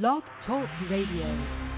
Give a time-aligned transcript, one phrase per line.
[0.00, 1.71] Blog Talk Radio.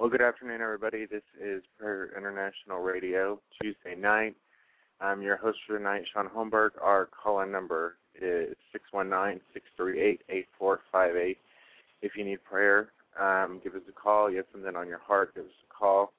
[0.00, 1.04] Well, good afternoon, everybody.
[1.04, 4.34] This is Prayer International Radio, Tuesday night.
[4.98, 6.70] I'm your host for tonight, Sean Holmberg.
[6.82, 8.56] Our call-in number is
[8.94, 11.36] 619-638-8458.
[12.00, 14.30] If you need prayer, um, give us a call.
[14.30, 16.14] You have something on your heart, give us a call.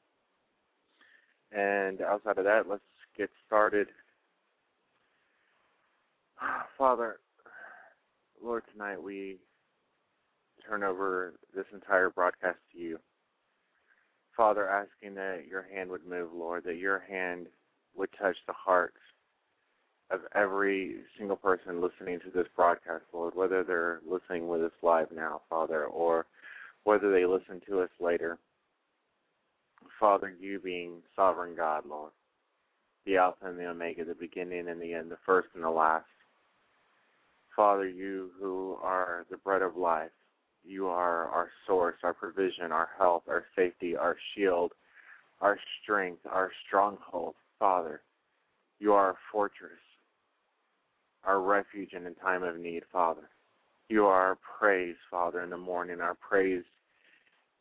[1.52, 2.84] And outside of that, let's
[3.18, 3.88] get started.
[6.78, 7.18] Father,
[8.44, 9.38] Lord, tonight we
[10.68, 13.00] turn over this entire broadcast to you.
[14.36, 17.48] Father, asking that your hand would move, Lord, that your hand
[17.96, 18.98] would touch the hearts
[20.10, 25.08] of every single person listening to this broadcast, Lord, whether they're listening with us live
[25.14, 26.26] now, Father, or
[26.84, 28.38] whether they listen to us later.
[30.00, 32.12] Father, you being sovereign God, Lord,
[33.06, 36.06] the Alpha and the Omega, the beginning and the end, the first and the last.
[37.56, 40.12] Father, you who are the bread of life,
[40.64, 44.72] you are our source, our provision, our health, our safety, our shield,
[45.42, 47.36] our strength, our stronghold.
[47.60, 48.02] Father,
[48.80, 49.72] you are our fortress,
[51.24, 53.30] our refuge in time of need, Father.
[53.90, 56.64] You are our praise, Father, in the morning, our praise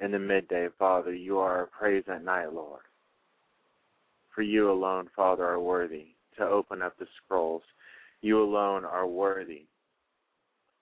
[0.00, 1.12] in the midday, Father.
[1.12, 2.82] You are our praise at night, Lord.
[4.40, 7.60] For you alone, Father, are worthy to open up the scrolls.
[8.22, 9.66] You alone are worthy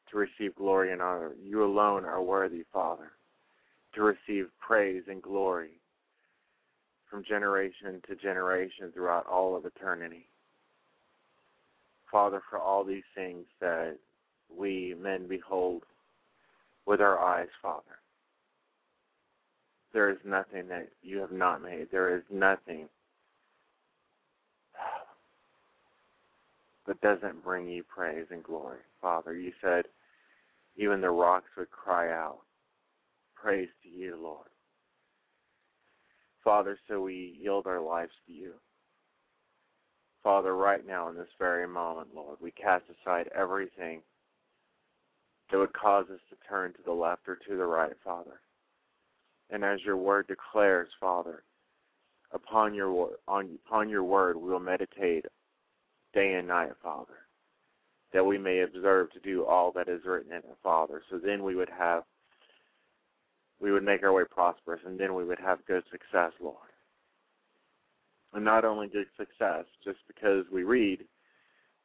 [0.08, 1.32] to receive glory and honor.
[1.42, 3.10] You alone are worthy, Father,
[3.96, 5.80] to receive praise and glory
[7.10, 10.28] from generation to generation throughout all of eternity.
[12.12, 13.96] Father, for all these things that
[14.56, 15.82] we men behold
[16.86, 17.98] with our eyes, Father,
[19.92, 21.88] there is nothing that you have not made.
[21.90, 22.88] There is nothing
[26.88, 28.78] that doesn't bring you praise and glory.
[29.00, 29.85] Father, you said
[30.76, 32.38] even the rocks would cry out,
[33.35, 34.49] Praise to you, Lord.
[36.42, 38.54] Father, so we yield our lives to you.
[40.25, 44.00] Father, right now in this very moment, Lord, we cast aside everything
[45.50, 48.40] that would cause us to turn to the left or to the right, Father.
[49.50, 51.45] And as your word declares, Father,
[52.33, 55.25] upon your on upon your word we will meditate
[56.12, 57.14] day and night, Father,
[58.12, 61.02] that we may observe to do all that is written in it, Father.
[61.10, 62.04] So then we would have
[63.60, 66.56] we would make our way prosperous and then we would have good success, Lord.
[68.32, 71.04] And not only good success just because we read,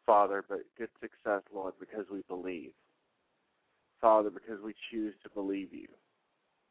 [0.06, 2.72] Father, but good success, Lord, because we believe.
[4.02, 5.88] Father, because we choose to believe you.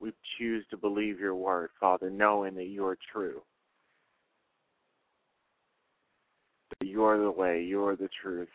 [0.01, 3.41] We choose to believe your word, Father, knowing that you are true.
[6.71, 8.51] That you are the way, you are the truth,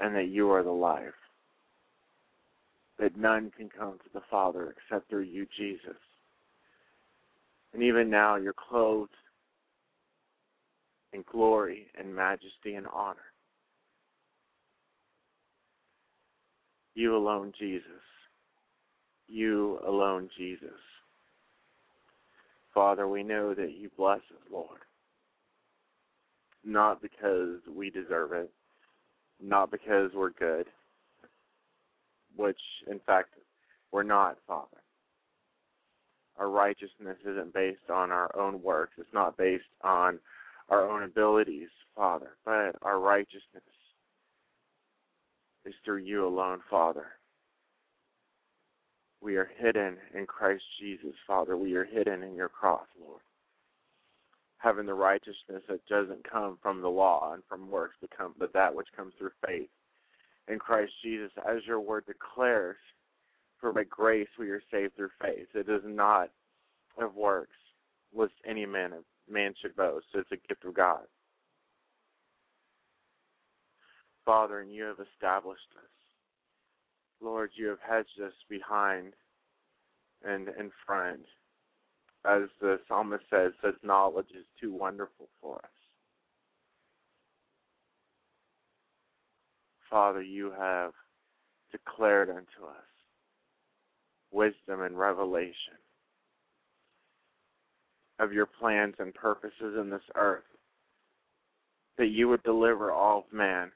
[0.00, 1.02] and that you are the life.
[3.00, 5.96] That none can come to the Father except through you, Jesus.
[7.74, 9.10] And even now, you're clothed
[11.12, 13.18] in glory and majesty and honor.
[16.94, 17.82] You alone, Jesus.
[19.26, 20.68] You alone, Jesus.
[22.72, 24.85] Father, we know that you bless us, Lord.
[26.66, 28.50] Not because we deserve it,
[29.40, 30.66] not because we're good,
[32.34, 32.58] which
[32.90, 33.34] in fact
[33.92, 34.82] we're not, Father.
[36.36, 40.18] Our righteousness isn't based on our own works, it's not based on
[40.68, 43.62] our own abilities, Father, but our righteousness
[45.64, 47.06] is through you alone, Father.
[49.20, 51.56] We are hidden in Christ Jesus, Father.
[51.56, 53.22] We are hidden in your cross, Lord.
[54.58, 58.74] Having the righteousness that doesn't come from the law and from works, but, but that
[58.74, 59.68] which comes through faith
[60.48, 62.76] in Christ Jesus, as your word declares,
[63.60, 65.48] for by grace we are saved through faith.
[65.54, 66.30] It is not
[67.00, 67.56] of works,
[68.14, 68.92] lest any man
[69.28, 70.06] man should boast.
[70.14, 71.02] It's a gift of God.
[74.24, 75.90] Father, and you have established us.
[77.20, 79.14] Lord, you have hedged us behind
[80.24, 81.20] and in front.
[82.26, 85.70] As the psalmist says, such knowledge is too wonderful for us.
[89.88, 90.92] Father, you have
[91.70, 92.84] declared unto us
[94.32, 95.78] wisdom and revelation
[98.18, 100.42] of your plans and purposes in this earth.
[101.98, 103.70] That you would deliver all of man.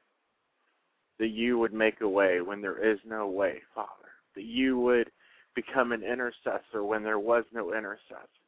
[1.18, 3.88] That you would make a way when there is no way, Father.
[4.34, 5.10] That you would
[5.54, 8.39] become an intercessor when there was no intercessor.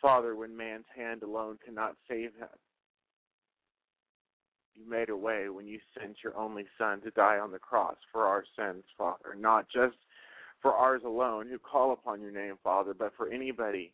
[0.00, 2.48] Father, when man's hand alone cannot save him.
[4.74, 7.96] you made a way when you sent your only Son to die on the cross
[8.12, 9.96] for our sins, Father, not just
[10.62, 13.92] for ours alone who call upon your name, Father, but for anybody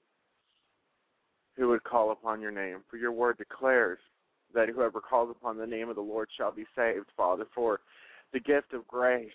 [1.56, 2.78] who would call upon your name.
[2.90, 3.98] For your word declares
[4.54, 7.46] that whoever calls upon the name of the Lord shall be saved, Father.
[7.54, 7.80] For
[8.32, 9.30] the gift of grace,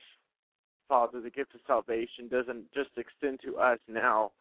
[0.88, 4.32] Father, the gift of salvation doesn't just extend to us now,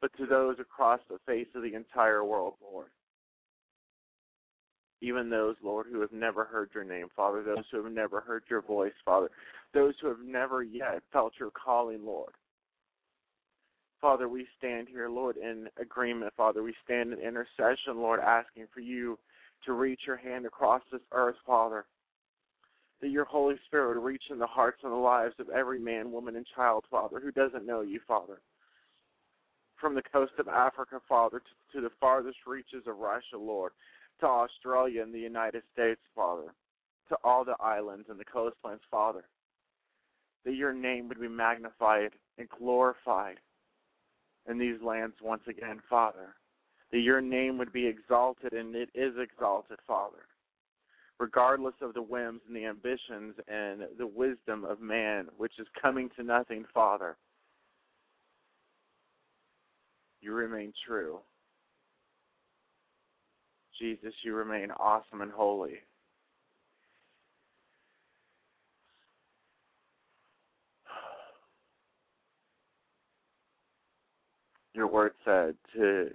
[0.00, 2.88] but to those across the face of the entire world, Lord.
[5.02, 8.44] Even those, Lord, who have never heard your name, Father, those who have never heard
[8.48, 9.28] your voice, Father,
[9.74, 12.32] those who have never yet felt your calling, Lord.
[14.00, 16.62] Father, we stand here, Lord, in agreement, Father.
[16.62, 19.18] We stand in intercession, Lord, asking for you
[19.64, 21.86] to reach your hand across this earth, Father.
[23.00, 26.12] That your Holy Spirit would reach in the hearts and the lives of every man,
[26.12, 28.40] woman, and child, Father, who doesn't know you, Father.
[29.80, 33.72] From the coast of Africa, Father, to, to the farthest reaches of Russia, Lord,
[34.20, 36.54] to Australia and the United States, Father,
[37.08, 39.24] to all the islands and the coastlands, Father.
[40.44, 43.36] That your name would be magnified and glorified
[44.48, 46.34] in these lands once again, Father.
[46.92, 50.26] That your name would be exalted, and it is exalted, Father.
[51.18, 56.10] Regardless of the whims and the ambitions and the wisdom of man, which is coming
[56.16, 57.16] to nothing, Father,
[60.26, 61.20] you remain true.
[63.78, 65.74] Jesus, you remain awesome and holy.
[74.74, 76.10] Your word said to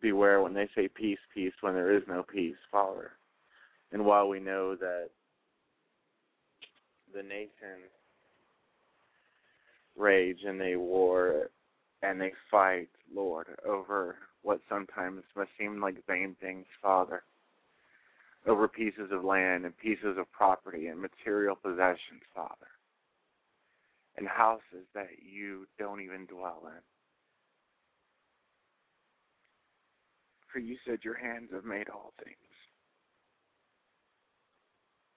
[0.00, 3.10] beware when they say peace, peace, when there is no peace, Father.
[3.90, 5.10] And while we know that
[7.12, 7.90] the nations
[9.96, 11.50] rage and they war
[12.02, 17.22] and they fight, Lord, over what sometimes must seem like vain things, Father,
[18.46, 22.68] over pieces of land and pieces of property and material possessions, Father,
[24.16, 26.82] and houses that you don't even dwell in.
[30.52, 32.36] For you said your hands have made all things.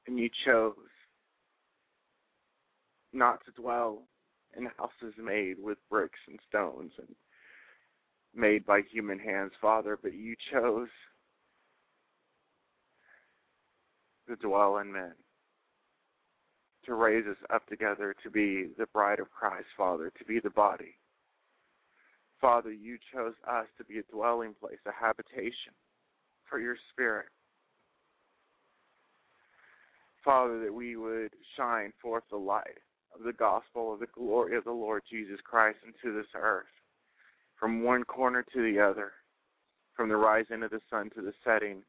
[0.06, 0.76] And you chose
[3.14, 4.04] not to dwell
[4.58, 7.16] in houses made with bricks and stones and
[8.36, 10.90] made by human hands, Father, but you chose
[14.28, 15.14] to dwell in men,
[16.86, 20.50] to raise us up together to be the bride of Christ, Father, to be the
[20.50, 20.96] body.
[22.40, 25.74] Father, you chose us to be a dwelling place, a habitation
[26.50, 27.28] for your spirit.
[30.24, 32.80] Father, that we would shine forth the light
[33.16, 36.66] of the gospel of the glory of the Lord Jesus Christ into this earth
[37.60, 39.12] from one corner to the other,
[39.96, 41.82] from the rising of the sun to the setting.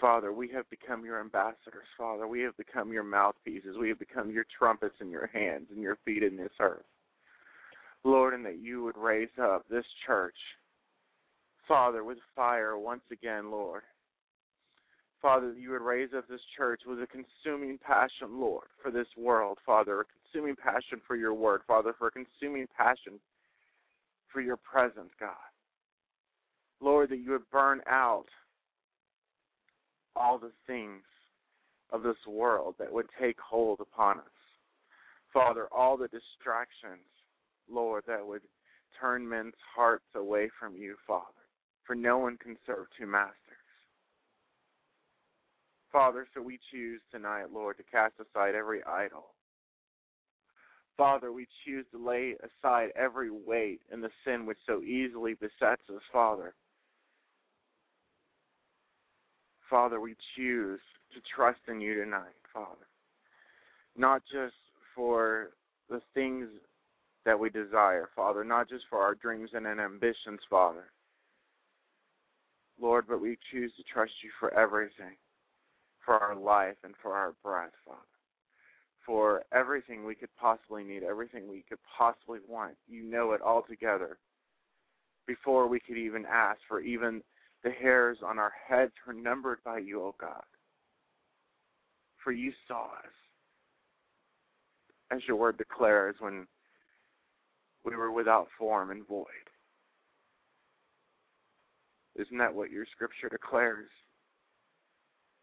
[0.00, 2.26] Father, we have become your ambassadors, Father.
[2.26, 3.76] We have become your mouthpieces.
[3.80, 6.84] We have become your trumpets in your hands and your feet in this earth.
[8.04, 10.36] Lord, and that you would raise up this church,
[11.66, 13.82] Father, with fire once again, Lord.
[15.26, 19.08] Father, that you would raise up this church with a consuming passion, Lord, for this
[19.16, 23.18] world, Father, a consuming passion for your word, Father, for a consuming passion
[24.32, 25.34] for your presence, God.
[26.80, 28.26] Lord, that you would burn out
[30.14, 31.02] all the things
[31.90, 34.24] of this world that would take hold upon us.
[35.32, 37.02] Father, all the distractions,
[37.68, 38.42] Lord, that would
[39.00, 41.24] turn men's hearts away from you, Father.
[41.82, 43.45] For no one can serve two masters.
[45.96, 49.30] Father, so we choose tonight, Lord, to cast aside every idol
[50.96, 55.82] Father, we choose to lay aside every weight and the sin which so easily besets
[55.94, 56.54] us, Father.
[59.70, 60.80] Father, we choose
[61.14, 62.86] to trust in you tonight, Father.
[63.96, 64.54] Not just
[64.94, 65.50] for
[65.88, 66.48] the things
[67.24, 70.92] that we desire, Father, not just for our dreams and ambitions, Father.
[72.80, 75.16] Lord, but we choose to trust you for everything,
[76.06, 78.00] for our life and for our breath, Father
[79.06, 82.74] for everything we could possibly need, everything we could possibly want.
[82.88, 84.18] You know it all together
[85.28, 87.22] before we could even ask, for even
[87.62, 90.42] the hairs on our heads are numbered by you, O oh God.
[92.22, 93.12] For you saw us,
[95.12, 96.48] as your word declares, when
[97.84, 99.26] we were without form and void.
[102.16, 103.90] Isn't that what your scripture declares?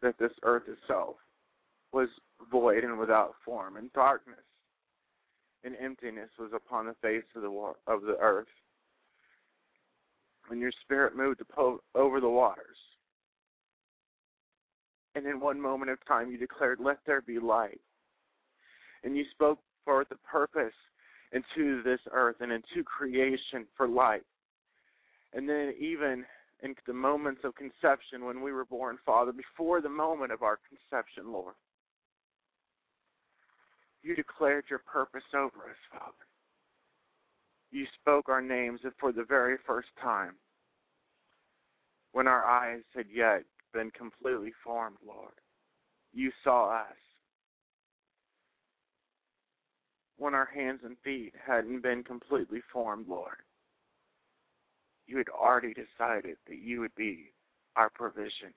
[0.04, 1.16] That this earth itself
[1.90, 2.10] was
[2.50, 4.36] void and without form, and darkness
[5.64, 8.46] and emptiness was upon the face of the wa- of the earth.
[10.48, 12.76] When your spirit moved to over the waters,
[15.14, 17.80] And in one moment of time you declared, Let there be light.
[19.04, 20.74] And you spoke forth the purpose
[21.32, 24.24] into this earth and into creation for light.
[25.32, 26.26] And then, even
[26.64, 30.58] in the moments of conception when we were born, Father, before the moment of our
[30.68, 31.54] conception, Lord,
[34.02, 36.26] you declared your purpose over us, Father.
[37.70, 40.34] You spoke our names for the very first time
[42.12, 43.42] when our eyes had yet
[43.74, 45.34] been completely formed, Lord.
[46.14, 46.96] You saw us
[50.16, 53.36] when our hands and feet hadn't been completely formed, Lord.
[55.06, 57.32] You had already decided that you would be
[57.76, 58.54] our provision.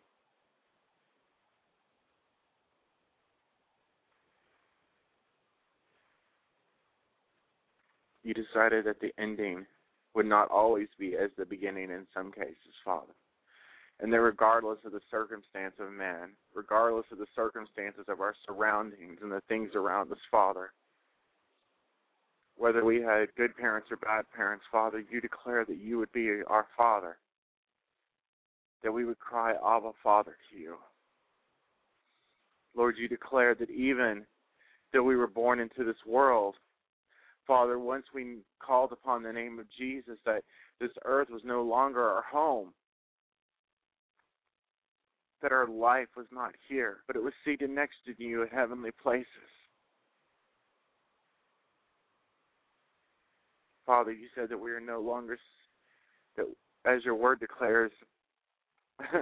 [8.23, 9.65] You decided that the ending
[10.13, 13.13] would not always be as the beginning in some cases, Father.
[13.99, 19.19] And that regardless of the circumstance of man, regardless of the circumstances of our surroundings
[19.21, 20.71] and the things around us, Father,
[22.57, 26.41] whether we had good parents or bad parents, Father, you declare that you would be
[26.47, 27.17] our Father,
[28.83, 30.75] that we would cry, Abba, Father, to you.
[32.75, 34.25] Lord, you declare that even
[34.93, 36.55] though we were born into this world,
[37.45, 40.43] Father, once we called upon the name of Jesus, that
[40.79, 42.73] this earth was no longer our home,
[45.41, 48.91] that our life was not here, but it was seated next to you in heavenly
[48.91, 49.25] places.
[53.87, 55.39] Father, you said that we are no longer,
[56.35, 56.45] that
[56.85, 57.93] as your word declares,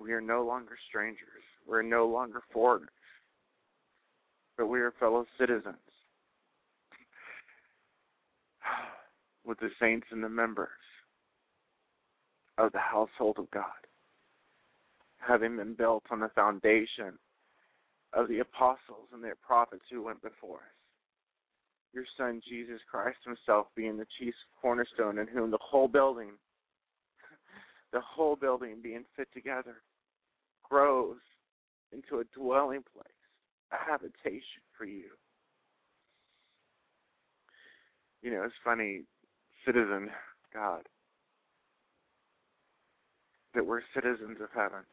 [0.00, 1.44] we are no longer strangers.
[1.68, 2.88] We're no longer foreigners,
[4.56, 5.76] but we are fellow citizens
[9.44, 10.68] with the saints and the members
[12.56, 13.64] of the household of God,
[15.18, 17.18] having been built on the foundation
[18.14, 20.79] of the apostles and their prophets who went before us
[21.92, 26.32] your Son, Jesus Christ Himself, being the chief cornerstone, in whom the whole building,
[27.92, 29.76] the whole building being fit together,
[30.68, 31.16] grows
[31.92, 33.08] into a dwelling place,
[33.72, 35.10] a habitation for you.
[38.22, 39.02] You know, it's funny,
[39.64, 40.10] citizen
[40.52, 40.82] God,
[43.54, 44.84] that we're citizens of heaven.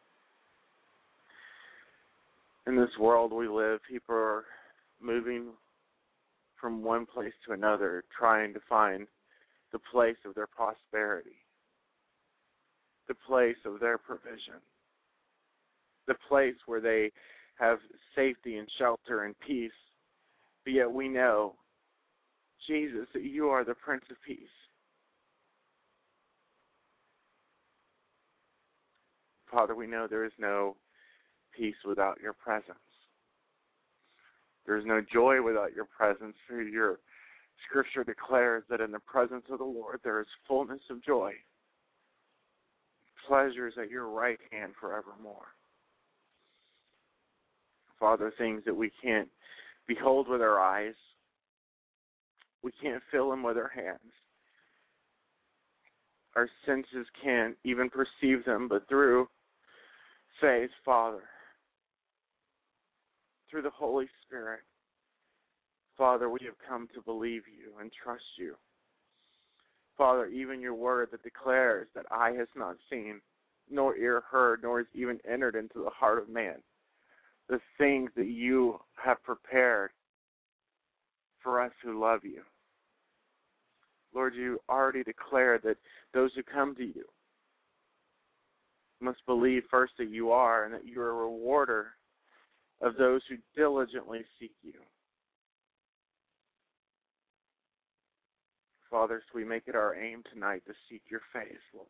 [2.65, 4.45] In this world we live, people are
[5.01, 5.49] moving
[6.59, 9.07] from one place to another, trying to find
[9.71, 11.37] the place of their prosperity,
[13.07, 14.61] the place of their provision,
[16.07, 17.11] the place where they
[17.59, 17.79] have
[18.15, 19.71] safety and shelter and peace.
[20.63, 21.55] But yet we know,
[22.67, 24.39] Jesus, that you are the Prince of Peace.
[29.51, 30.75] Father, we know there is no
[31.55, 32.77] peace without your presence.
[34.67, 36.35] There is no joy without your presence.
[36.47, 36.99] For your
[37.67, 41.31] scripture declares that in the presence of the Lord there is fullness of joy,
[43.27, 45.47] pleasures at your right hand forevermore.
[47.99, 49.29] Father, things that we can't
[49.87, 50.93] behold with our eyes,
[52.61, 54.13] we can't feel them with our hands.
[56.35, 59.27] Our senses can't even perceive them, but through
[60.39, 61.23] faith, Father,
[63.49, 64.61] through the Holy Spirit.
[65.97, 68.55] Father, we have come to believe you and trust you.
[69.97, 73.19] Father, even your word that declares that eye has not seen,
[73.69, 76.55] nor ear heard, nor has even entered into the heart of man
[77.49, 79.91] the things that you have prepared
[81.41, 82.41] for us who love you.
[84.13, 85.77] Lord, you already declared that
[86.13, 87.05] those who come to you
[88.99, 91.87] must believe first that you are and that you are a rewarder
[92.81, 94.73] of those who diligently seek you.
[98.89, 101.87] Father, so we make it our aim tonight to seek your face, Lord.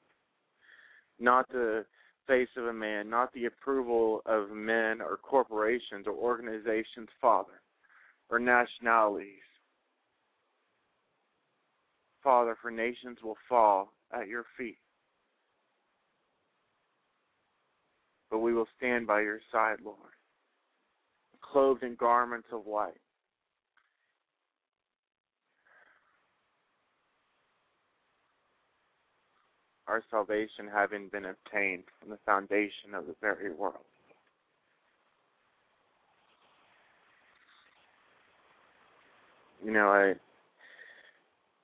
[1.20, 1.86] Not the
[2.26, 7.62] face of a man, not the approval of men or corporations or organizations, Father,
[8.30, 9.40] or nationalities.
[12.24, 14.80] Father, for nations will fall at your feet.
[18.30, 20.17] But we will stand by your side, Lord
[21.52, 22.94] clothed in garments of white.
[29.88, 33.86] Our salvation having been obtained from the foundation of the very world.
[39.64, 40.14] You know, I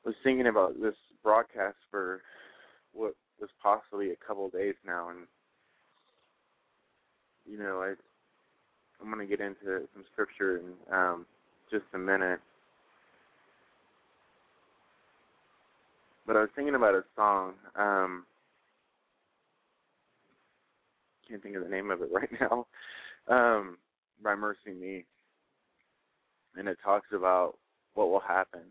[0.06, 2.22] was thinking about this broadcast for
[2.94, 5.20] what was possibly a couple days now, and
[7.46, 7.94] you know, I
[9.02, 11.26] I'm going to get into some scripture in um,
[11.72, 12.40] just a minute.
[16.26, 17.54] But I was thinking about a song.
[17.76, 18.26] Um,
[21.28, 22.66] can't think of the name of it right now.
[23.28, 23.78] Um,
[24.24, 25.04] by MercyMe,
[26.56, 27.58] and it talks about
[27.94, 28.62] what will happen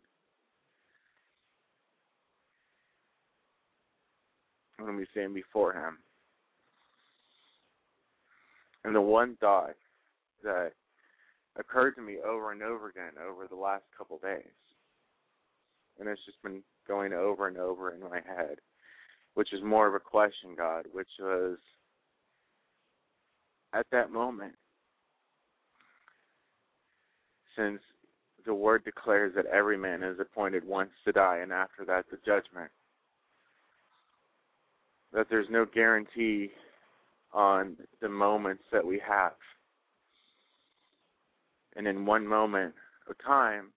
[4.79, 5.99] when we stand before Him.
[8.85, 9.75] And the one thought
[10.43, 10.73] that
[11.59, 14.43] occurred to me over and over again over the last couple days,
[15.99, 18.57] and it's just been going over and over in my head,
[19.35, 21.59] which is more of a question, God, which was
[23.73, 24.55] at that moment,
[27.57, 27.81] since
[28.45, 32.19] the word declares that every man is appointed once to die, and after that, the
[32.25, 32.71] judgment,
[35.13, 36.51] that there's no guarantee
[37.33, 39.33] on the moments that we have.
[41.77, 42.75] And in one moment
[43.09, 43.73] of time,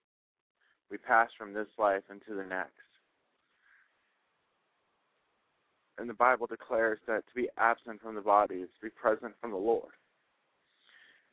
[0.90, 2.72] we pass from this life into the next.
[5.98, 9.32] And the Bible declares that to be absent from the body is to be present
[9.40, 9.92] from the Lord.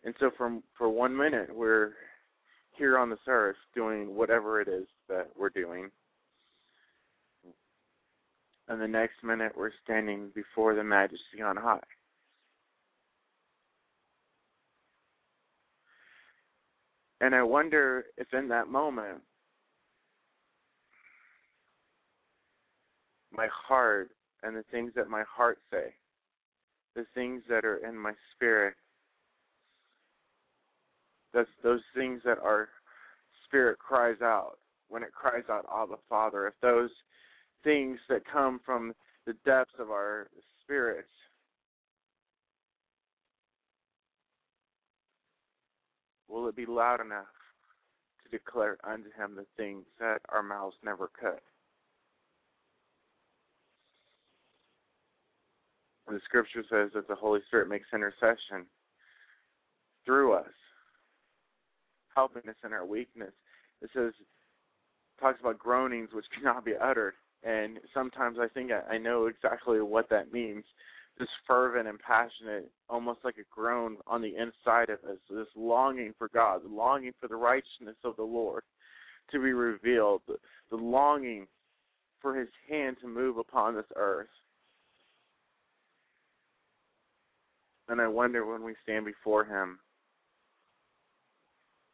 [0.06, 1.92] And so from for one minute we're
[2.78, 5.90] here on this earth doing whatever it is that we're doing.
[8.68, 11.80] And the next minute we're standing before the majesty on high.
[17.24, 19.22] And I wonder if in that moment,
[23.32, 24.10] my heart
[24.44, 25.94] and the things that my heart say,
[26.98, 28.74] the things that are in my spirit,
[31.34, 32.68] that's those things that our
[33.46, 34.58] spirit cries out
[34.90, 36.48] when it cries out, Abba, Father.
[36.48, 36.92] If those
[37.64, 38.92] things that come from
[39.26, 40.28] the depths of our
[40.62, 41.08] spirits
[46.34, 47.28] will it be loud enough
[48.24, 51.40] to declare unto him the things that our mouths never could?
[56.08, 58.66] The scripture says that the Holy Spirit makes intercession
[60.06, 60.52] through us,
[62.14, 63.32] helping us in our weakness.
[63.82, 64.14] It says,
[65.20, 67.14] talks about groanings which cannot be uttered.
[67.44, 70.66] And sometimes I think I, I know exactly what that means
[71.20, 76.14] this fervent and passionate, almost like a groan on the inside of us, this longing
[76.18, 78.64] for God, the longing for the righteousness of the Lord
[79.32, 80.38] to be revealed, the,
[80.70, 81.48] the longing
[82.22, 84.28] for His hand to move upon this earth.
[87.90, 89.80] And I wonder when we stand before Him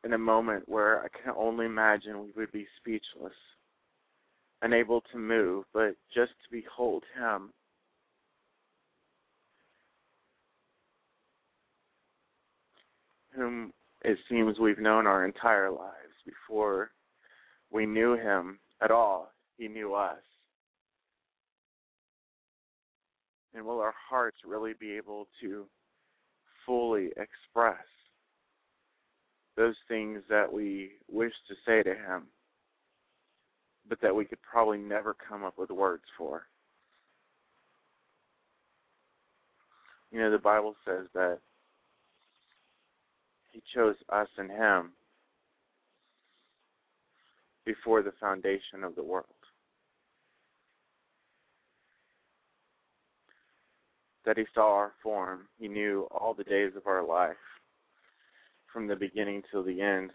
[0.04, 3.34] in a moment where I can only imagine we would be speechless,
[4.62, 7.52] unable to move, but just to behold Him
[13.36, 13.72] whom
[14.04, 15.94] it seems we've known our entire lives
[16.26, 16.92] before
[17.72, 19.32] we knew him at all.
[19.58, 20.18] He knew us.
[23.54, 25.66] And will our hearts really be able to
[26.66, 27.78] fully express
[29.58, 32.28] those things that we wish to say to him,
[33.88, 36.44] but that we could probably never come up with words for?
[40.12, 41.40] You know, the Bible says that
[43.60, 44.92] he chose us and him
[47.66, 49.26] before the foundation of the world.
[54.26, 55.48] That he saw our form.
[55.60, 57.36] He knew all the days of our life
[58.72, 60.12] from the beginning till the end.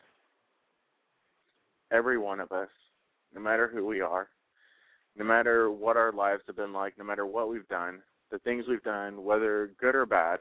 [1.92, 2.68] Every one of us,
[3.35, 4.28] no matter who we are,
[5.16, 8.64] no matter what our lives have been like, no matter what we've done, the things
[8.68, 10.40] we've done, whether good or bad,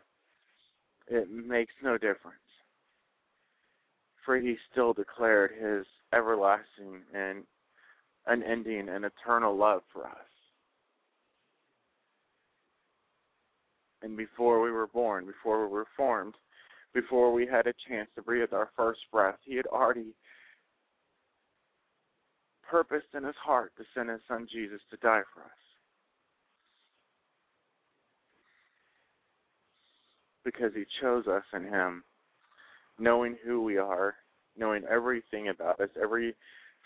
[1.08, 2.43] it makes no difference
[4.26, 7.44] for he still declared his everlasting and
[8.28, 10.18] unending and eternal love for us.
[14.02, 16.36] And before we were born, before we were formed,
[16.94, 20.14] before we had a chance to breathe our first breath, he had already
[22.70, 25.50] purposed in his heart to send his son Jesus to die for us.
[30.44, 32.04] Because he chose us in him
[33.04, 34.16] knowing who we are,
[34.58, 36.34] knowing everything about us, every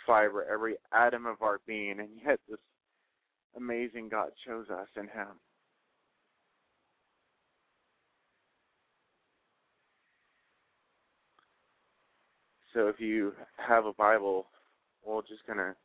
[0.05, 2.57] fiber, every atom of our being, and yet this
[3.55, 5.27] amazing God chose us in Him.
[12.73, 14.47] So if you have a Bible,
[15.05, 15.75] we're just going to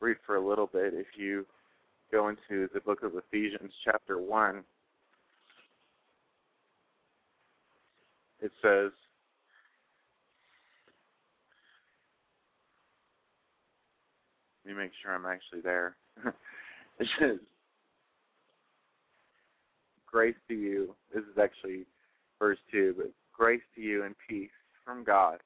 [0.00, 0.92] read for a little bit.
[0.92, 1.46] If you
[2.10, 4.62] go into the book of Ephesians, chapter 1,
[8.40, 8.92] it says,
[14.57, 15.96] let me make sure I'm actually there.
[16.26, 17.38] it says,
[20.06, 20.94] grace to you.
[21.14, 21.86] This is actually
[22.38, 24.50] verse 2, but grace to you and peace
[24.84, 25.38] from God,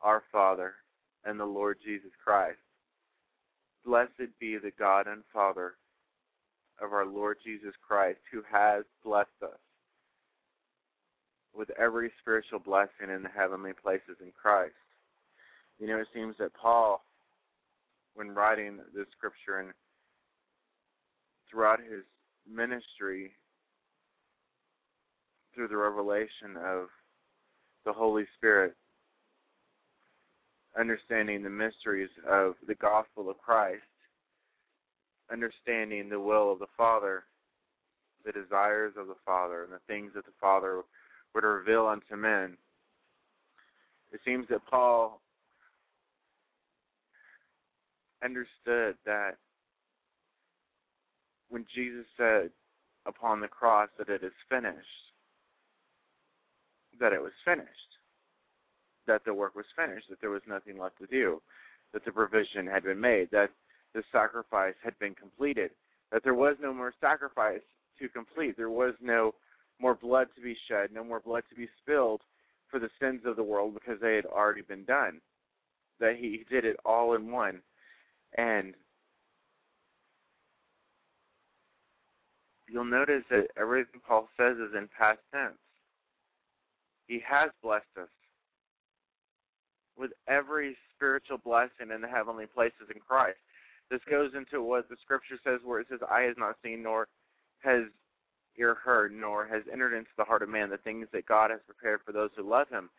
[0.00, 0.74] our Father,
[1.24, 2.58] and the Lord Jesus Christ.
[3.84, 5.74] Blessed be the God and Father
[6.82, 9.58] of our Lord Jesus Christ, who has blessed us
[11.54, 14.74] with every spiritual blessing in the heavenly places in Christ.
[15.78, 17.02] You know, it seems that Paul,
[18.18, 19.70] when writing this scripture and
[21.48, 22.02] throughout his
[22.52, 23.30] ministry,
[25.54, 26.88] through the revelation of
[27.86, 28.74] the Holy Spirit,
[30.76, 33.82] understanding the mysteries of the gospel of Christ,
[35.30, 37.22] understanding the will of the Father,
[38.26, 40.82] the desires of the Father, and the things that the Father
[41.36, 42.56] would reveal unto men.
[44.12, 45.20] It seems that Paul
[48.22, 49.36] understood that
[51.48, 52.50] when Jesus said
[53.06, 54.76] upon the cross that it is finished,
[57.00, 57.70] that it was finished,
[59.06, 61.40] that the work was finished, that there was nothing left to do,
[61.92, 63.50] that the provision had been made, that
[63.94, 65.70] the sacrifice had been completed,
[66.12, 67.62] that there was no more sacrifice
[67.98, 69.34] to complete, there was no
[69.80, 72.20] more blood to be shed, no more blood to be spilled
[72.70, 75.20] for the sins of the world because they had already been done.
[76.00, 77.60] That he did it all in one.
[78.36, 78.74] And
[82.68, 85.58] you'll notice that everything Paul says is in past tense.
[87.06, 88.08] He has blessed us
[89.96, 93.38] with every spiritual blessing in the heavenly places in Christ.
[93.90, 97.08] This goes into what the scripture says where it says, Eye has not seen nor
[97.60, 97.84] has
[98.58, 101.60] ear heard, nor has entered into the heart of man the things that God has
[101.66, 102.90] prepared for those who love him.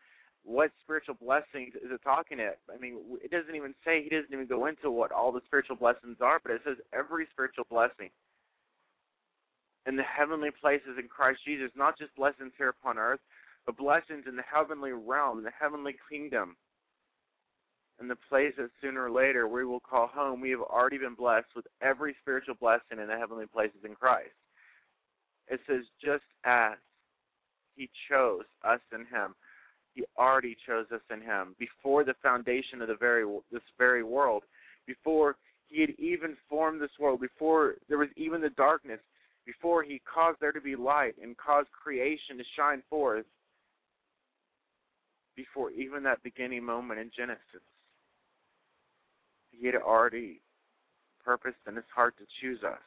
[0.44, 2.60] What spiritual blessings is it talking at?
[2.74, 5.76] I mean, it doesn't even say, he doesn't even go into what all the spiritual
[5.76, 8.10] blessings are, but it says every spiritual blessing
[9.86, 13.20] in the heavenly places in Christ Jesus, not just blessings here upon earth,
[13.66, 16.56] but blessings in the heavenly realm, in the heavenly kingdom,
[18.00, 20.42] in the place that sooner or later we will call home.
[20.42, 24.32] We have already been blessed with every spiritual blessing in the heavenly places in Christ.
[25.48, 26.78] It says, just as
[27.76, 29.36] he chose us in him,
[29.94, 34.44] he already chose us in him before the foundation of the very this very world,
[34.86, 35.36] before
[35.68, 39.00] he had even formed this world, before there was even the darkness,
[39.46, 43.26] before he caused there to be light and caused creation to shine forth,
[45.36, 47.64] before even that beginning moment in Genesis.
[49.52, 50.42] He had already
[51.24, 52.80] purposed in his heart to choose us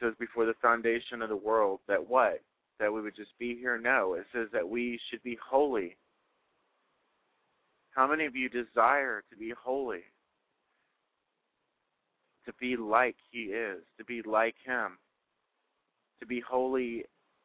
[0.00, 2.40] says before the foundation of the world that what?
[2.78, 3.78] That we would just be here?
[3.78, 4.14] No.
[4.14, 5.96] It says that we should be holy.
[7.90, 10.02] How many of you desire to be holy?
[12.44, 14.98] To be like He is, to be like Him.
[16.20, 17.04] To be holy,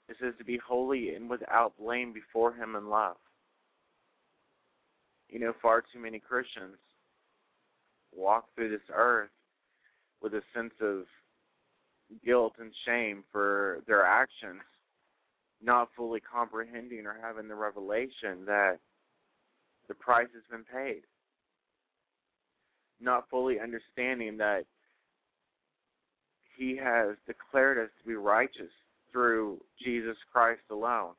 [0.09, 3.15] it says to be holy and without blame before Him in love.
[5.29, 6.77] You know, far too many Christians
[8.13, 9.29] walk through this earth
[10.21, 11.03] with a sense of
[12.25, 14.61] guilt and shame for their actions,
[15.63, 18.78] not fully comprehending or having the revelation that
[19.88, 21.02] the price has been paid,
[23.00, 24.65] not fully understanding that
[26.58, 28.71] He has declared us to be righteous
[29.12, 31.13] through Jesus Christ alone.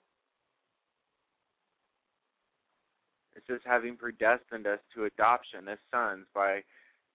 [3.37, 6.63] It says, having predestined us to adoption as sons by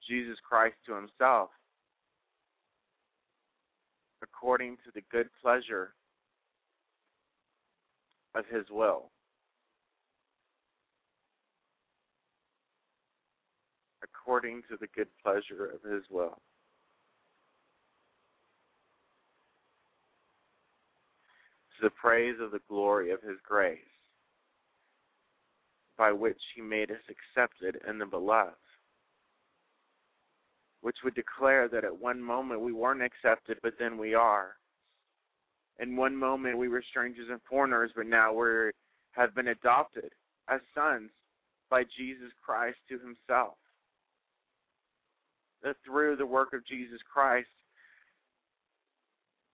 [0.08, 1.50] Jesus Christ to Himself
[4.22, 5.94] according to the good pleasure
[8.38, 9.10] of his will.
[14.04, 16.40] According to the good pleasure of his will.
[21.78, 23.80] To the praise of the glory of his grace,
[25.98, 28.56] by which he made us accepted in the beloved
[30.88, 34.56] which would declare that at one moment we weren't accepted, but then we are.
[35.80, 38.72] In one moment we were strangers and foreigners, but now we
[39.12, 40.12] have been adopted
[40.50, 41.12] as sons
[41.70, 43.56] by Jesus Christ to himself.
[45.64, 47.48] That through the work of Jesus Christ,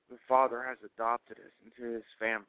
[0.10, 2.46] the Father has adopted us into his family.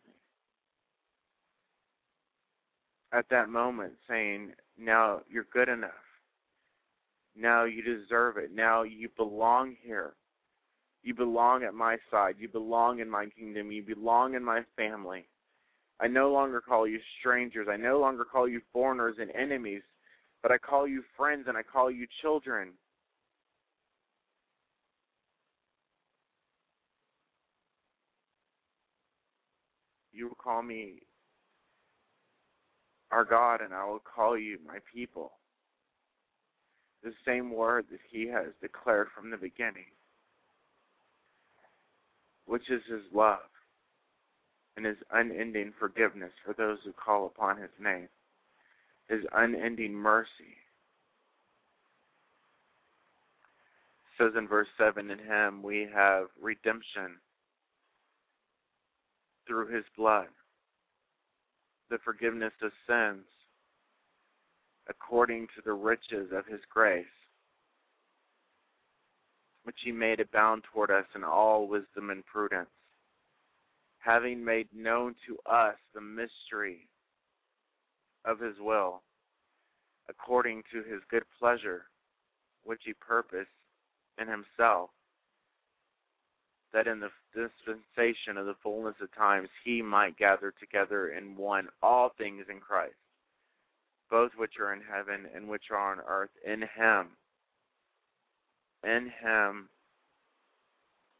[3.12, 5.90] At that moment, saying, Now you're good enough.
[7.36, 8.50] Now you deserve it.
[8.52, 10.14] Now you belong here.
[11.04, 12.36] You belong at my side.
[12.38, 13.70] You belong in my kingdom.
[13.70, 15.26] You belong in my family.
[16.00, 17.68] I no longer call you strangers.
[17.70, 19.82] I no longer call you foreigners and enemies,
[20.42, 22.72] but I call you friends and I call you children.
[30.10, 31.02] You will call me
[33.10, 35.32] our God, and I will call you my people.
[37.02, 39.86] The same word that He has declared from the beginning,
[42.46, 43.48] which is His love
[44.76, 48.08] and His unending forgiveness for those who call upon His name,
[49.08, 50.58] His unending mercy.
[54.18, 57.18] It says in verse 7 In Him we have redemption
[59.46, 60.28] through His blood
[61.90, 63.24] the forgiveness of sins
[64.88, 67.06] according to the riches of his grace,
[69.64, 72.70] which he made abound toward us in all wisdom and prudence,
[73.98, 76.88] having made known to us the mystery
[78.24, 79.02] of his will,
[80.08, 81.86] according to his good pleasure,
[82.62, 83.48] which he purposed
[84.20, 84.90] in himself
[86.74, 91.68] that in the dispensation of the fullness of times he might gather together in one
[91.82, 92.94] all things in Christ,
[94.10, 97.10] both which are in heaven and which are on earth, in him.
[98.84, 99.68] In him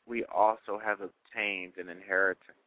[0.06, 2.58] we also have obtained an inheritance,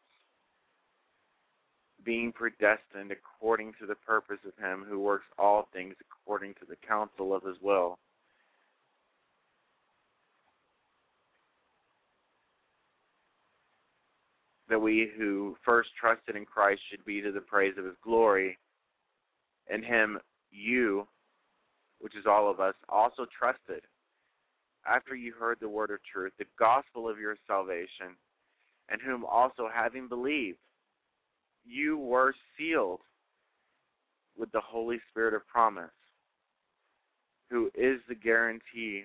[2.04, 6.76] being predestined according to the purpose of him who works all things according to the
[6.88, 8.00] counsel of his will
[14.70, 18.58] that we who first trusted in Christ should be to the praise of his glory.
[19.74, 20.20] In him
[20.52, 21.08] you,
[22.00, 23.82] which is all of us, also trusted
[24.88, 28.16] after you heard the word of truth, the gospel of your salvation,
[28.90, 30.58] and whom also having believed,
[31.66, 33.02] you were sealed
[34.38, 35.90] with the Holy Spirit of promise,
[37.50, 39.04] who is the guarantee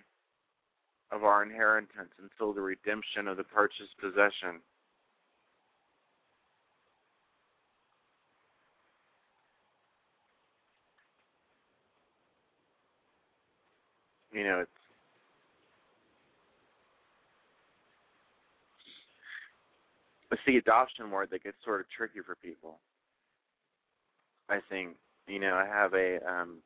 [1.11, 4.61] of our inheritance until the redemption of the purchased possession.
[14.33, 14.82] You know, it's
[20.33, 22.81] it's the adoption word that gets sort of tricky for people.
[24.49, 24.97] I think,
[25.29, 26.59] you know, I have a um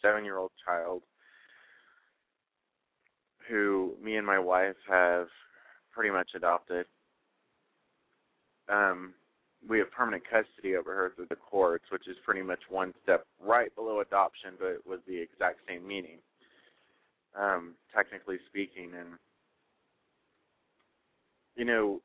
[0.00, 1.02] seven year old child
[3.48, 5.26] who me and my wife have
[5.92, 6.86] pretty much adopted.
[8.68, 9.14] Um
[9.68, 13.24] we have permanent custody over her through the courts, which is pretty much one step
[13.40, 16.18] right below adoption, but with the exact same meaning
[17.38, 18.90] um, technically speaking.
[18.98, 19.18] And
[21.56, 22.00] you know,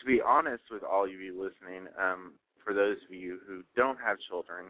[0.00, 2.32] to be honest with all of you listening, um,
[2.64, 4.66] for those of you who don't have children,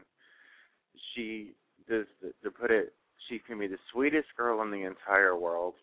[1.14, 1.52] she
[1.88, 2.06] does
[2.42, 2.92] to put it,
[3.28, 5.74] she can be the sweetest girl in the entire world,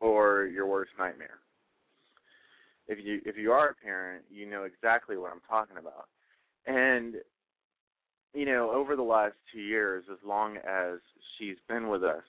[0.00, 1.38] or your worst nightmare.
[2.88, 6.08] If you if you are a parent, you know exactly what I'm talking about.
[6.66, 7.16] And
[8.34, 10.98] you know, over the last two years, as long as
[11.38, 12.22] she's been with us,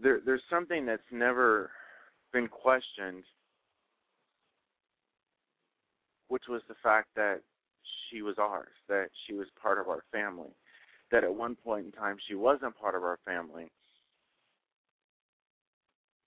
[0.00, 1.70] there there's something that's never
[2.38, 3.24] been questioned,
[6.28, 7.40] which was the fact that
[8.08, 10.54] she was ours, that she was part of our family,
[11.10, 13.66] that at one point in time she wasn't part of our family,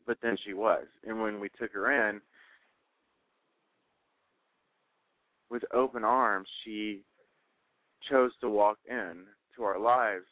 [0.06, 0.84] but then she was.
[1.08, 2.20] And when we took her in,
[5.50, 7.04] with open arms, she
[8.10, 9.24] chose to walk in
[9.56, 10.26] to our lives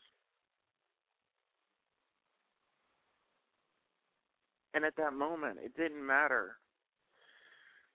[4.74, 6.58] And at that moment, it didn't matter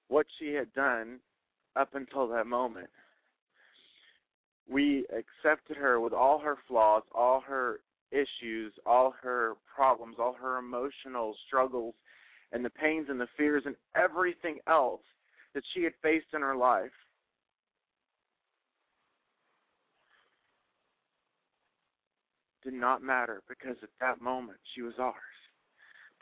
[0.09, 1.21] what she had done
[1.77, 2.91] up until that moment.
[4.69, 10.59] We accepted her with all her flaws, all her issues, all her problems, all her
[10.59, 11.95] emotional struggles,
[12.53, 15.03] and the pains and the fears and everything else
[15.55, 16.91] that she had faced in her life.
[22.63, 25.15] Did not matter because at that moment she was ours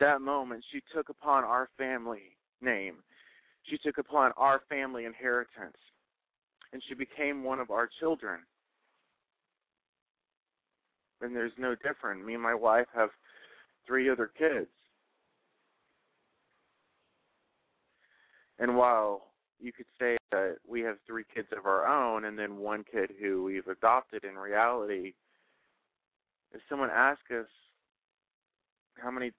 [0.03, 2.95] that moment, she took upon our family name.
[3.63, 5.77] She took upon our family inheritance.
[6.73, 8.39] And she became one of our children.
[11.21, 12.25] And there's no different.
[12.25, 13.09] Me and my wife have
[13.87, 14.67] three other kids.
[18.59, 19.27] And while
[19.59, 23.11] you could say that we have three kids of our own and then one kid
[23.21, 25.13] who we've adopted in reality,
[26.51, 27.47] if someone asks us
[29.01, 29.31] how many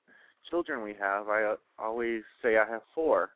[0.51, 3.31] children we have, I uh, always say I have four.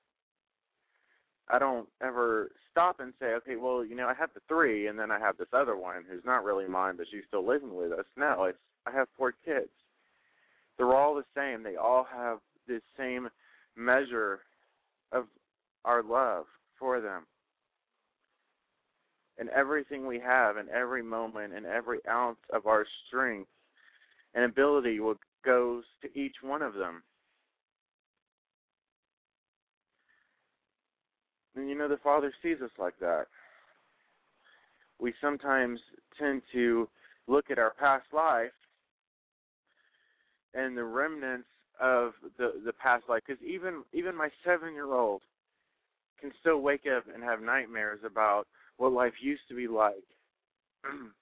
[1.50, 4.98] I don't ever stop and say, okay, well, you know, I have the three, and
[4.98, 7.92] then I have this other one who's not really mine, but she's still living with
[7.92, 8.04] us.
[8.16, 9.70] No, it's I have four kids.
[10.76, 11.62] They're all the same.
[11.62, 13.28] They all have this same
[13.76, 14.40] measure
[15.12, 15.26] of
[15.84, 16.44] our love
[16.78, 17.26] for them.
[19.38, 23.48] And everything we have, and every moment, and every ounce of our strength
[24.34, 25.16] and ability will
[25.48, 27.02] goes to each one of them.
[31.56, 33.24] And you know, the Father sees us like that.
[35.00, 35.80] We sometimes
[36.18, 36.86] tend to
[37.26, 38.50] look at our past life
[40.52, 41.48] and the remnants
[41.80, 45.22] of the the past life because even even my seven year old
[46.20, 48.46] can still wake up and have nightmares about
[48.76, 49.94] what life used to be like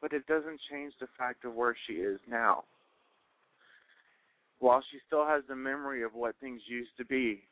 [0.00, 2.64] but it doesn't change the fact of where she is now.
[4.58, 7.42] While she still has the memory of what things used to be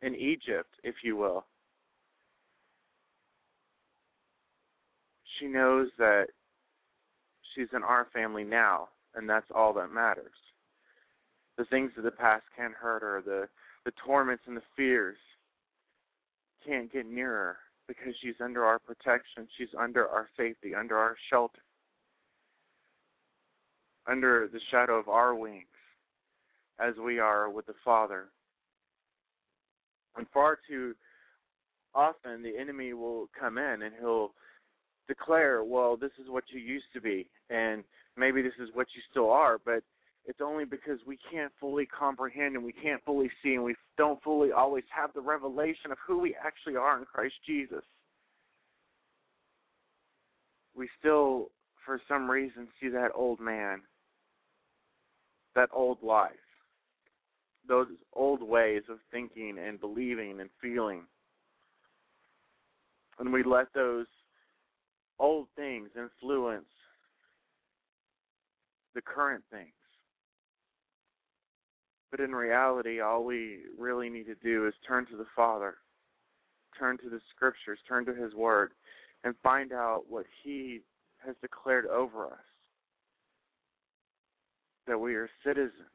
[0.00, 1.44] in Egypt, if you will,
[5.38, 6.26] she knows that
[7.54, 10.32] she's in our family now, and that's all that matters.
[11.58, 13.48] The things of the past can't hurt her, the,
[13.84, 15.18] the torments and the fears
[16.66, 17.56] can't get near her
[17.88, 21.61] because she's under our protection, she's under our safety, under our shelter,
[24.06, 25.66] under the shadow of our wings
[26.78, 28.26] as we are with the Father.
[30.16, 30.94] And far too
[31.94, 34.32] often the enemy will come in and he'll
[35.08, 37.84] declare, well, this is what you used to be, and
[38.16, 39.82] maybe this is what you still are, but
[40.24, 44.22] it's only because we can't fully comprehend and we can't fully see and we don't
[44.22, 47.82] fully always have the revelation of who we actually are in Christ Jesus.
[50.76, 51.50] We still,
[51.84, 53.82] for some reason, see that old man,
[55.54, 56.32] that old life
[57.68, 61.02] those old ways of thinking and believing and feeling.
[63.18, 64.06] And we let those
[65.18, 66.66] old things influence
[68.94, 69.68] the current things.
[72.10, 75.76] But in reality, all we really need to do is turn to the Father,
[76.78, 78.72] turn to the Scriptures, turn to His Word,
[79.24, 80.80] and find out what He
[81.24, 82.51] has declared over us
[84.86, 85.88] that we are citizens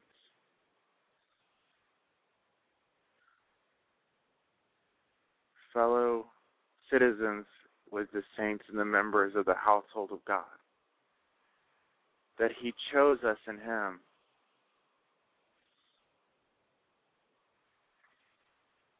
[5.78, 6.26] fellow
[6.90, 7.46] citizens
[7.90, 10.44] with the saints and the members of the household of God.
[12.38, 14.00] That He chose us in Him.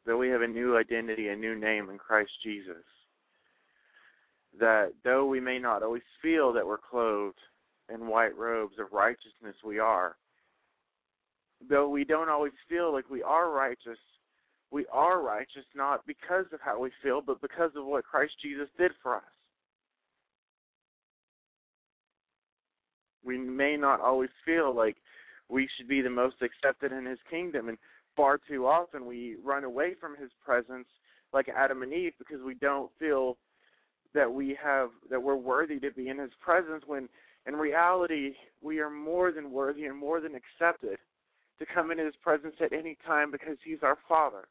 [0.05, 2.83] That we have a new identity, a new name in Christ Jesus.
[4.59, 7.37] That though we may not always feel that we're clothed
[7.93, 10.15] in white robes of righteousness, we are.
[11.69, 13.97] Though we don't always feel like we are righteous,
[14.71, 18.69] we are righteous not because of how we feel, but because of what Christ Jesus
[18.77, 19.23] did for us.
[23.23, 24.95] We may not always feel like
[25.49, 27.77] we should be the most accepted in his kingdom and
[28.15, 30.87] far too often we run away from his presence
[31.33, 33.37] like Adam and Eve because we don't feel
[34.13, 37.07] that we have that we're worthy to be in his presence when
[37.47, 40.97] in reality we are more than worthy and more than accepted
[41.57, 44.47] to come into his presence at any time because he's our father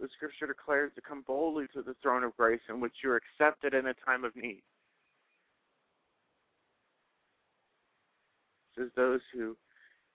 [0.00, 3.74] the scripture declares to come boldly to the throne of grace in which you're accepted
[3.74, 4.62] in a time of need.
[8.76, 9.56] It says those who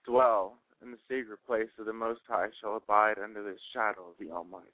[0.06, 4.14] dwell in the secret place of the Most High shall abide under the shadow of
[4.18, 4.68] the Almighty.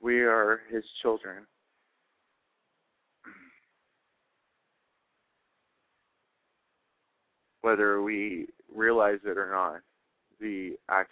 [0.00, 1.46] We are His children.
[7.62, 9.80] whether we realize it or not.
[10.40, 11.10] The act,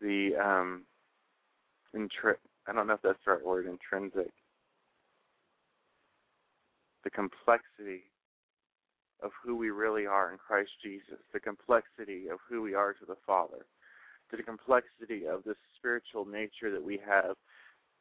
[0.00, 0.84] the um,
[1.94, 2.36] intri-
[2.68, 4.30] I don't know if that's the right word, intrinsic.
[7.02, 8.04] The complexity
[9.22, 13.04] of who we really are in Christ Jesus, the complexity of who we are to
[13.06, 13.66] the Father,
[14.30, 17.36] the complexity of the spiritual nature that we have,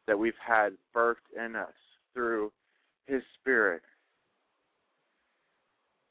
[0.07, 1.73] that we've had birthed in us
[2.13, 2.51] through
[3.07, 3.81] His Spirit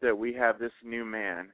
[0.00, 1.48] that we have this new man.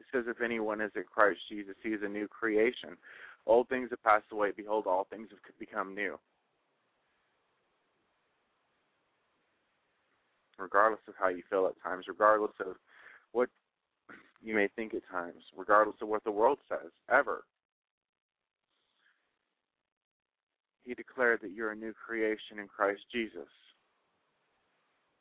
[0.00, 2.96] It says, if anyone is in Christ Jesus, he is a new creation.
[3.46, 4.52] Old things have passed away.
[4.56, 6.18] Behold, all things have become new.
[10.58, 12.76] Regardless of how you feel at times, regardless of
[13.32, 13.48] what
[14.42, 17.44] you may think at times, regardless of what the world says, ever.
[20.88, 23.50] He declared that you're a new creation in Christ Jesus.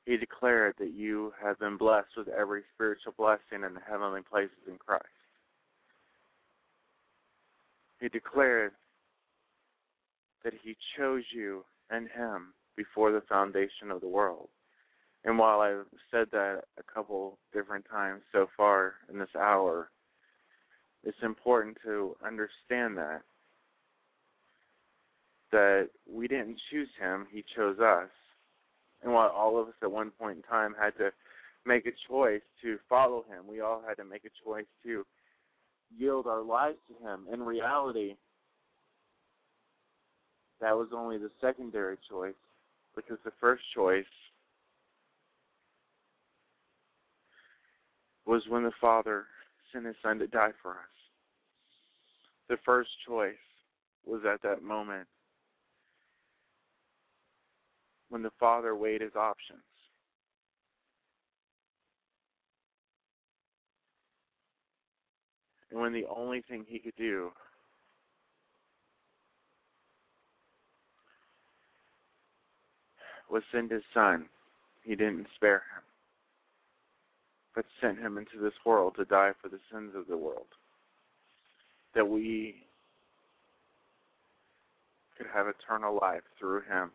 [0.05, 4.55] he declared that you have been blessed with every spiritual blessing in the heavenly places
[4.65, 5.03] in Christ.
[7.99, 8.71] He declared
[10.45, 14.47] that he chose you and him before the foundation of the world.
[15.25, 19.89] And while I've said that a couple different times so far in this hour,
[21.03, 23.23] it's important to understand that
[25.51, 28.09] that we didn't choose him, he chose us.
[29.03, 31.11] And while all of us at one point in time had to
[31.65, 35.05] make a choice to follow him, we all had to make a choice to
[35.95, 37.25] yield our lives to him.
[37.31, 38.15] In reality,
[40.59, 42.33] that was only the secondary choice
[42.95, 44.05] because the first choice
[48.25, 49.25] was when the Father
[49.71, 50.77] sent his Son to die for us.
[52.49, 53.35] The first choice
[54.05, 55.07] was at that moment
[58.09, 59.59] when the Father weighed his options.
[65.71, 67.31] And when the only thing he could do
[73.29, 74.25] was send his son,
[74.83, 75.83] he didn't spare him,
[77.53, 80.47] but sent him into this world to die for the sins of the world.
[81.93, 82.55] That we
[85.17, 86.91] could have eternal life through him.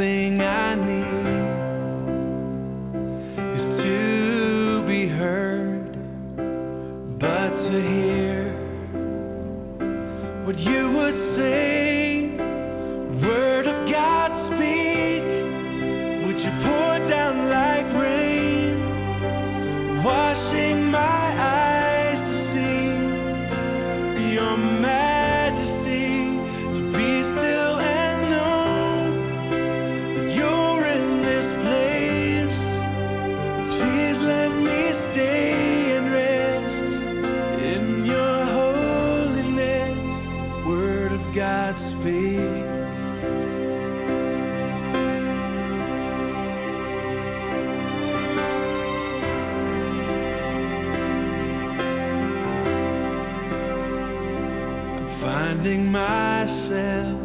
[0.00, 0.29] Last
[55.62, 57.20] finding myself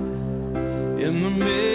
[0.99, 1.74] in the midst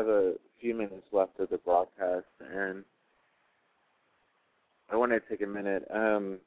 [0.00, 2.84] have a few minutes left of the broadcast, and
[4.90, 6.38] I want to take a minute um,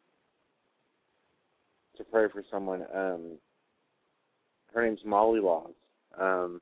[1.97, 2.81] to pray for someone.
[2.93, 3.37] Um,
[4.73, 5.73] her name's Molly Laws,
[6.19, 6.61] um,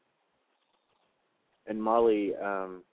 [1.65, 2.83] and Molly um,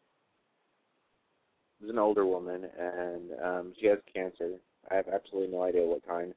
[1.82, 4.52] is an older woman, and um, she has cancer.
[4.92, 6.32] I have absolutely no idea what kind.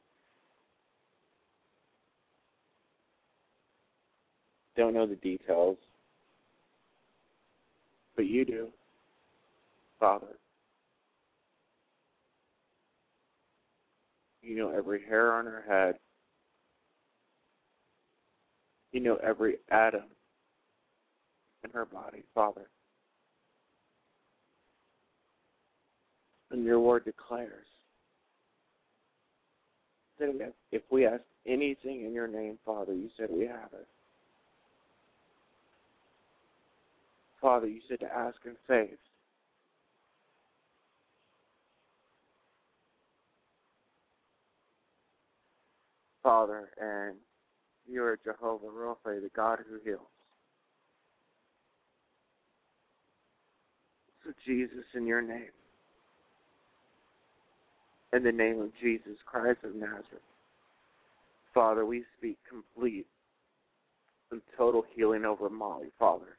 [4.75, 5.77] Don't know the details,
[8.21, 8.67] but you do,
[9.99, 10.37] Father.
[14.43, 15.95] You know every hair on her head.
[18.91, 20.03] You know every atom
[21.63, 22.69] in her body, Father.
[26.51, 27.65] And your word declares
[30.19, 33.87] that if we ask anything in your name, Father, you said we have it.
[37.41, 38.99] Father, you said to ask in faith.
[46.21, 47.15] Father, and
[47.89, 50.01] you are Jehovah Rapha, the God who heals.
[54.23, 55.49] So, Jesus, in your name,
[58.13, 60.21] in the name of Jesus Christ of Nazareth,
[61.55, 63.07] Father, we speak complete
[64.31, 66.37] and total healing over Molly, Father.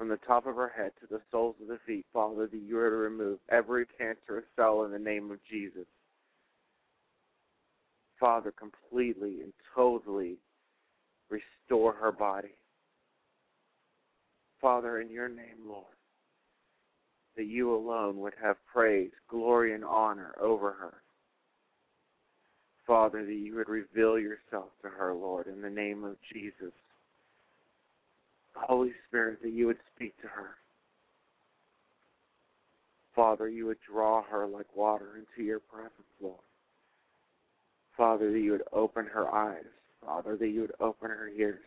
[0.00, 2.78] From the top of her head to the soles of the feet, Father, that you
[2.78, 5.84] are to remove every cancerous cell in the name of Jesus.
[8.18, 10.38] Father, completely and totally
[11.28, 12.54] restore her body.
[14.58, 15.84] Father, in your name, Lord,
[17.36, 20.94] that you alone would have praise, glory, and honor over her.
[22.86, 26.72] Father, that you would reveal yourself to her, Lord, in the name of Jesus.
[28.54, 30.50] Holy Spirit, that you would speak to her.
[33.14, 36.36] Father, you would draw her like water into your presence, Lord.
[37.96, 39.64] Father, that you would open her eyes.
[40.04, 41.60] Father, that you would open her ears.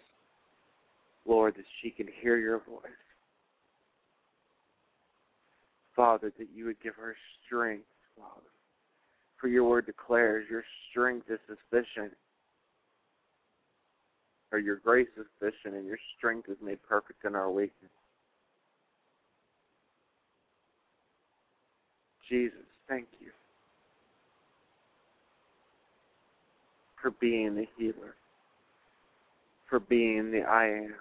[1.26, 2.92] Lord, that she can hear your voice.
[5.96, 7.16] Father, that you would give her
[7.46, 7.86] strength,
[8.18, 8.50] Father.
[9.40, 12.14] For your word declares your strength is sufficient,
[14.54, 17.92] or your grace is sufficient, and your strength is made perfect in our weakness.
[22.30, 23.32] Jesus, thank you
[27.02, 28.16] for being the healer,
[29.68, 30.96] for being the I am,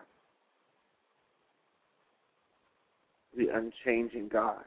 [3.36, 4.64] the unchanging God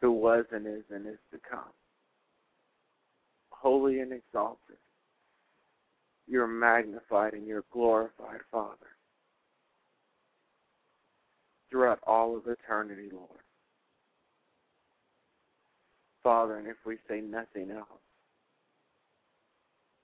[0.00, 1.60] who was and is and is to come.
[3.50, 4.76] Holy and exalted.
[6.26, 8.76] You're magnified and you're glorified, Father.
[11.70, 13.28] Throughout all of eternity, Lord.
[16.22, 17.86] Father, and if we say nothing else,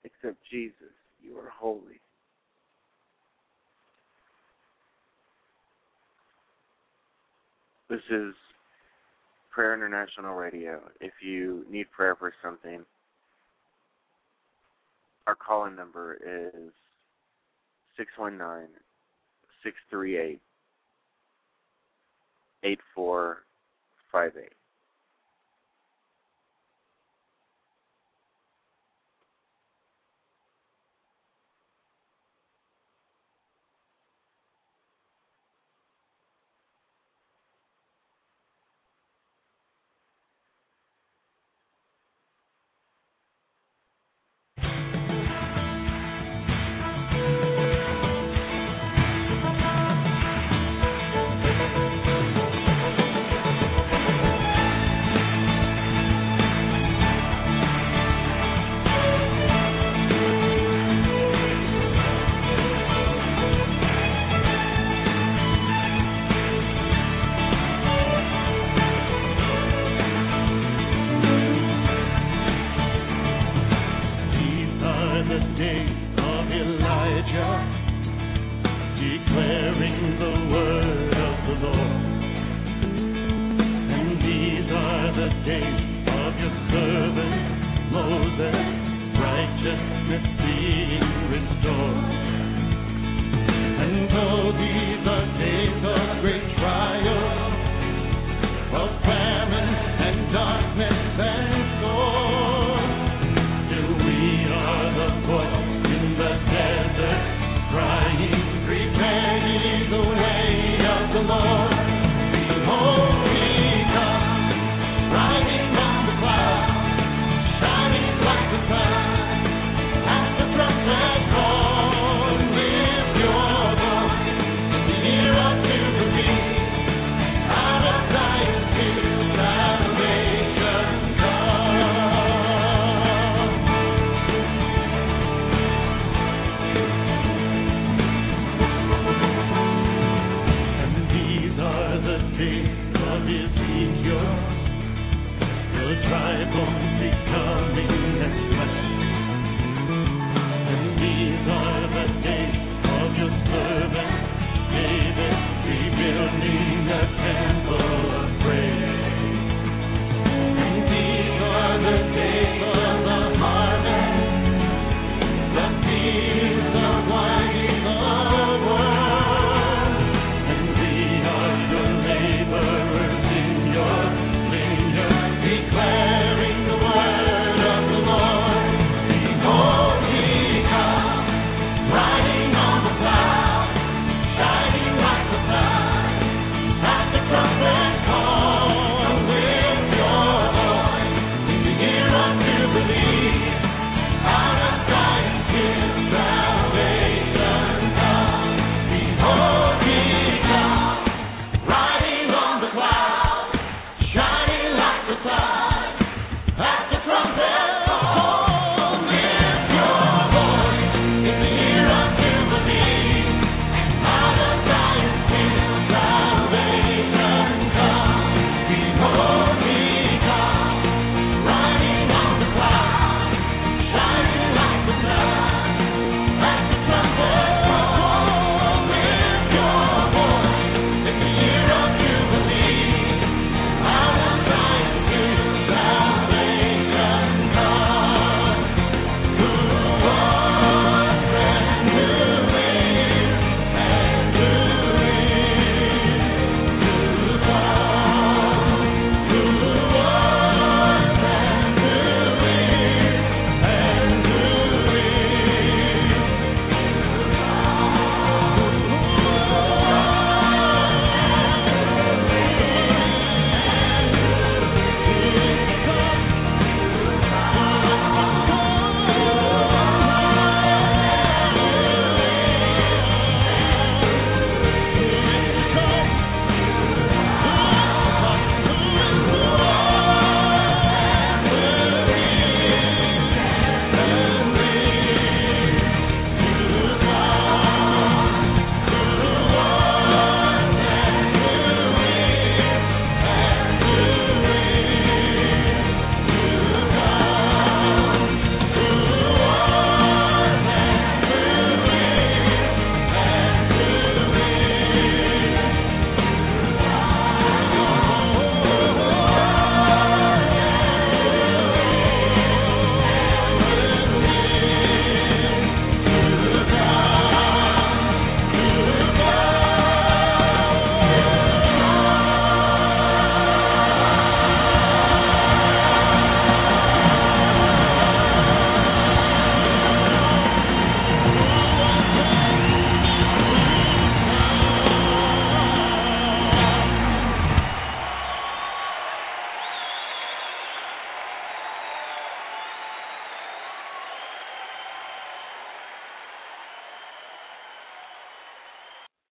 [0.03, 1.99] except Jesus, you are holy.
[7.89, 8.33] This is
[9.49, 10.79] Prayer International Radio.
[11.01, 12.85] If you need prayer for something,
[15.31, 16.73] our calling number is
[17.97, 18.67] 619